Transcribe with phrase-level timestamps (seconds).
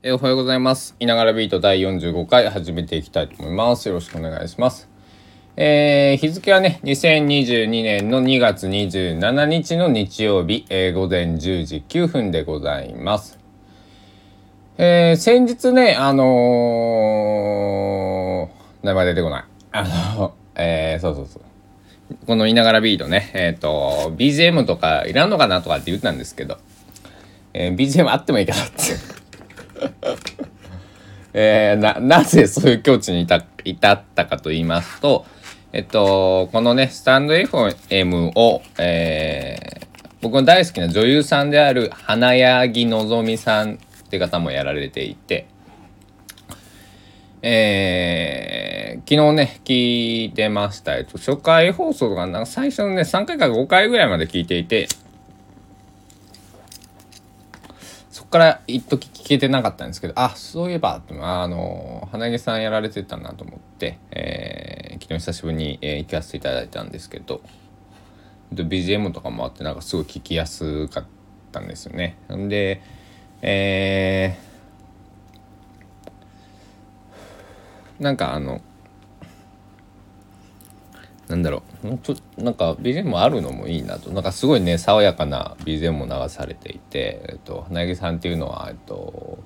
[0.00, 0.94] えーおはようございます。
[1.00, 3.88] いながらビート第45回始めていきたいと思います。
[3.88, 4.88] よろしくお願いします。
[5.56, 13.40] えー日付はね、2022年の2月27日の日曜日、えー午前10時9分でございます。
[14.76, 19.44] えー先日ね、あのー名前出てこない。
[19.72, 19.82] あ
[20.16, 21.42] の、えーそうそうそう。
[22.24, 26.58] このいながらビートね、えっ、と、BGM とかいらんのかなとかって言ったんですけど、
[27.52, 29.17] えー BGM あってもいいかなって。
[31.34, 33.26] えーな、なぜそういう境地に
[33.64, 35.26] 至ったかと言いますと、
[35.72, 39.88] えっと、このね、スタンド FM を、えー
[40.20, 43.76] 僕の大好きな女優さんである花柳のぞみさんっ
[44.10, 45.46] て方もやられていて、
[47.40, 48.68] えー
[49.08, 50.98] 昨日ね、聞いてました。
[50.98, 54.86] えっと、初回放送とか、なんか最初のね、3回から5回ぐらいまで聞いていて、
[58.10, 67.40] そこから一時聞けてなかったんですけど、あ、そういえば、あの、花毛さんやられてたなと思って、えー昨日久しぶりに、えー聞かせていただいたんですけど、
[68.52, 71.04] BGM とかもあって、なんかすごい聞きやすかっ
[71.52, 72.18] たんですよね。
[72.30, 72.82] んで、
[73.40, 78.60] えーなんかあの、
[81.28, 89.38] なんだろう、ほんとなんか BGM あるのもいいなと、なんかすごいね、爽やかな BGM も流されていて、えっと、花柳さんっていうのは、えっと、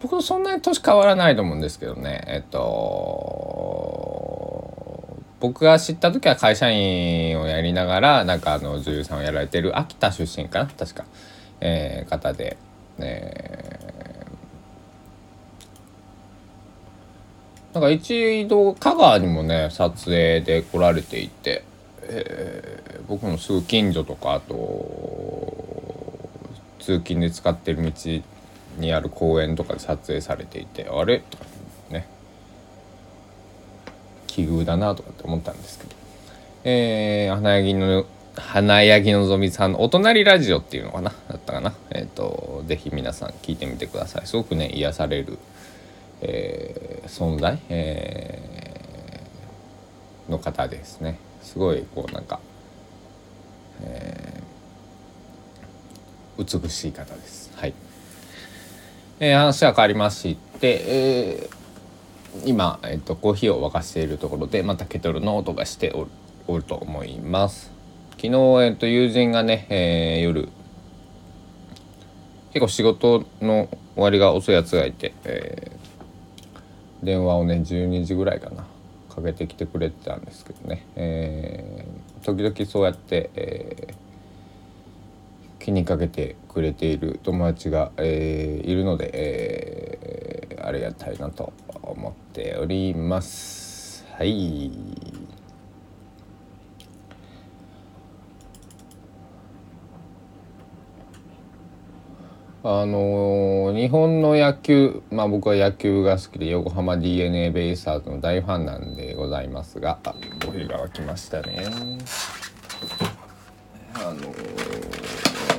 [0.00, 3.58] 僕とそんなに年変わらないと思うんですけどね、えっと、
[5.40, 10.66] 僕が知った時は会社員をやりながら、なんかあの女優さんをやられてる秋田出身かな？
[10.66, 11.04] 確か、
[11.60, 12.56] えー方で、
[12.98, 13.59] えー
[17.74, 21.64] なんか一度香川にもね撮影で来られていて、
[22.02, 24.54] えー僕のすぐ近所とかあと
[26.78, 27.92] 通勤で使ってる道
[28.78, 31.18] にある公園とかで撮影されていてあれ？
[31.18, 31.44] とか
[31.90, 32.06] ね。
[34.28, 35.90] 奇遇だなとかって思ったんですけど、
[36.62, 38.06] えー、花柳の
[38.36, 41.12] 花柳のぞみさんの「お隣ラジオ」っていうのかな？
[41.28, 41.74] だったかな？
[41.90, 44.26] えっ、とぜひ皆さん聞いてみてください。
[44.28, 45.36] すごくね癒される
[46.22, 51.18] えー存在、えーの方ですね。
[51.42, 52.38] すごいこうなんか、
[53.82, 57.50] えー美しい方です。
[57.56, 57.74] はい、
[59.18, 61.56] えー話は変わりまして、えー
[62.46, 66.10] 今、えっとコーヒーを沸かしているところでまたケトルの音がしておる
[66.46, 67.70] おると思います。
[68.12, 70.48] 昨日、えっと友人がね、えー夜
[72.52, 75.79] 結構仕事の終わりが遅いやつがいて、えー
[77.02, 78.64] 電話をね12時ぐらいかな
[79.08, 83.94] かけてきてくれてたんですけどね、えー時々そうやって、えー
[85.58, 91.52] 気にかけてくれている友達が、えーいるので、えーありがたいなと
[91.82, 94.04] 思っております。
[94.16, 94.70] はい。
[102.62, 111.66] あの日本の野球まあ僕は野球が好きで横浜 d n a ベイスターズの大ファンなんでございますがあコーヒーが沸きましたね。
[113.94, 114.14] あ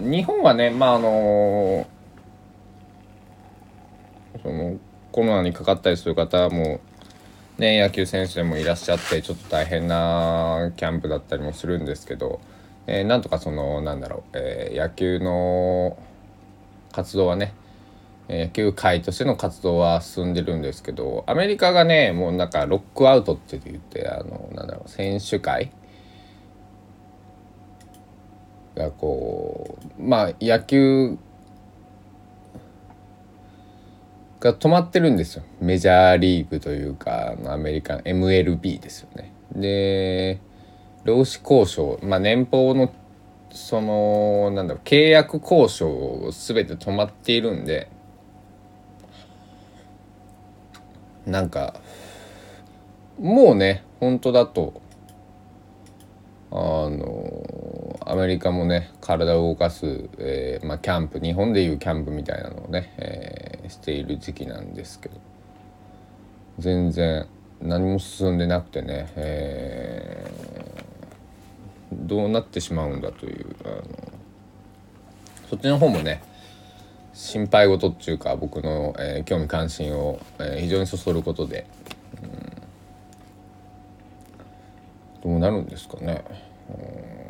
[0.00, 1.86] の日本はねまああの
[4.42, 4.78] その
[5.12, 6.80] コロナにかかったりする方も
[7.58, 12.40] ね野球選手でもいらっしゃってちょっと大変なキャンプだったりもするんですけど、
[12.86, 15.98] えーなんとかそのなんだろう、えー野球の
[16.96, 17.52] 活動はね
[18.26, 25.70] 野球界としての活動は進んでるんですけどアメリカがねもうなんかロックアウトって言ってあのなんだろう選手会
[28.74, 31.18] がこうまあ野球
[34.40, 39.34] が止まってるんですよメジャーリーグというかアメリカン MLB ですよね。
[39.54, 40.40] で
[41.04, 42.90] 労使交渉、まあ、年俸の
[43.56, 47.90] そのなんだろう契約交渉を全て止まっているんで
[51.26, 51.80] なんか
[53.18, 54.80] もうね本当だと
[56.52, 65.16] あのアメリカもね体を動かす、えーまあ、キャンプ日本でいうキャンプみたいなのをね、えーしている時期なんですけど
[66.58, 67.26] 全然
[67.60, 70.15] 何も進んでなくてね、えー
[71.92, 73.82] どうなってしまうんだというあの
[75.48, 76.22] そっちの方もね
[77.12, 81.66] 心配事っていうか僕の、えー興味関心を、えー非常にそそることで、
[82.22, 82.52] うん
[85.30, 86.24] どうなるんですかね。
[86.68, 87.25] うん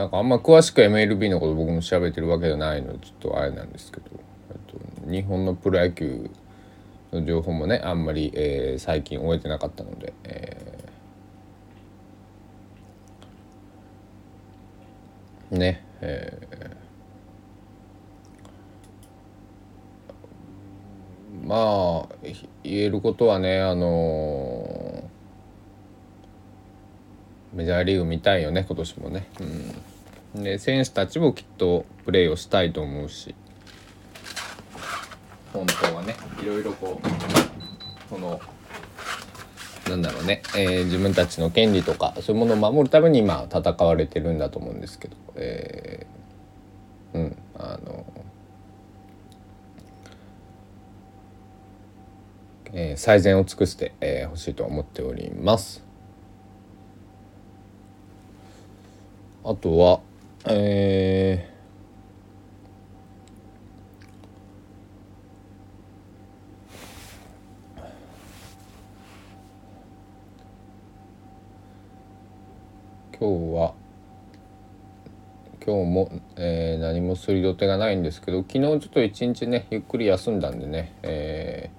[0.00, 4.06] なんかあんま詳しく MLB のこと僕も調べてるわけじゃないのでちょっとあれなんですけど、
[4.48, 6.30] えっと、日本のプロ野球
[7.12, 22.16] の情報もねあんまり、えー、最近終えてなかったので、えー、ねえー、まあ
[22.64, 24.59] 言えることはねあの
[27.52, 29.28] メジャーリーグ見たいよね今年もね。
[30.34, 33.34] うん、で選手たちもきっとプレーをしたいと思うし
[35.52, 38.40] 本当はねいろいろこうその
[39.88, 48.06] なんだろうね、えー、自分たちの権利とかそういうものを守るために今戦われてるんだと思うんですけど、えー、うんあの、
[52.72, 55.89] えー、最善を尽くしてほ、えー、しいと思っております。
[59.42, 60.00] あとは
[60.46, 73.74] えー、今日は
[75.62, 81.70] 今日も、えー、何もする予定がないんですけど昨日ちょっと一日ねゆっくり休んだんでね、え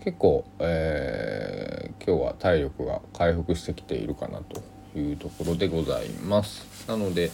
[0.00, 4.60] ー、結構、えー、今日は体力が回復してきているかなと
[4.96, 6.66] いうところでございます。
[6.88, 7.30] なので、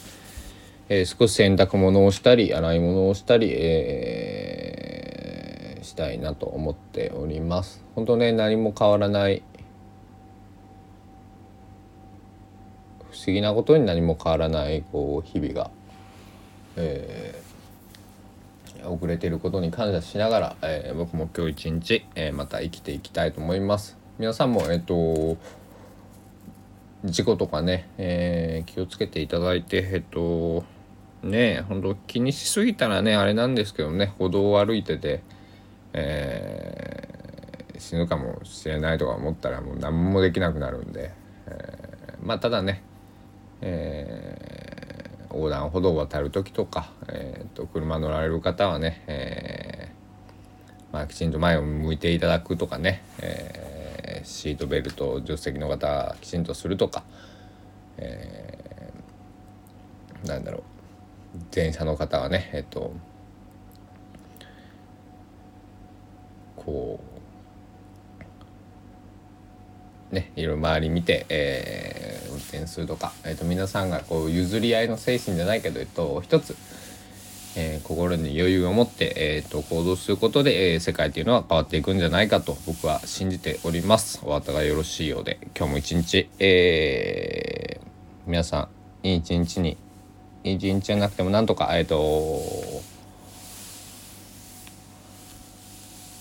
[0.89, 7.85] えー、少し洗濯物をしたり洗い物をしたり、えー、したいなと思っております。
[7.95, 9.43] 本当ね何も変わらない
[13.11, 15.71] 不思議なことに何も変わらないこう日々が、
[16.77, 23.97] えー、遅れていることに感謝しながら、え、僕も今日一日、え、また生きていきたいと思います。
[24.19, 25.37] 皆さんもえっ、と
[27.05, 30.65] 事故とかね、えー、気をつけていただいてえっと
[31.23, 35.23] ね本当気にしすぎたらねあれなんですけどね歩道を歩いてて、
[35.93, 41.13] えー、死ぬかもしれないとか思ったらもう何もできなくなるんで、
[41.47, 42.83] えー、まあただね、
[43.61, 53.68] えー、横断歩道を渡る時とか、えーと、と車乗られる方はね、えーまあ、きちんと前を向いていただくとかね、えー
[54.25, 57.05] シートベルトを助手席の方きちんとするとか、
[57.97, 60.63] えー、なんだろう。
[61.51, 62.93] 電車の方はねえっと
[66.57, 67.01] こ
[70.11, 76.57] うねいろいろ周り見て、えー、運転するとか、えーと、皆さんがこう譲り合いの精神じゃないけど、えっと、一つ、
[77.89, 84.21] 心に余裕を持って、えーと、行動することで、えー、世界というのは変わっていくんじゃないかと僕は信じております。
[84.25, 87.87] お後がよろしいようで今日も一日、えー、
[88.27, 88.69] 皆さ
[89.03, 89.79] んいい一日に
[90.45, 92.43] いい一日じゃなくてもなんとかえっ、と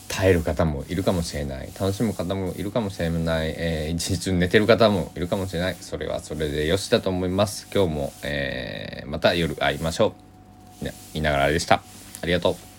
[0.08, 1.70] 耐える方もいるかもしれない。
[1.80, 5.76] 楽しむ方もいるかもしれない、えー、一日寝てる方もいるかもしれない。
[5.82, 7.68] それはそれでよしだと思います。
[7.74, 10.27] 今日も、えー、また夜会いましょう。
[10.82, 11.82] 言いながらでした。
[12.22, 12.77] ありがとう。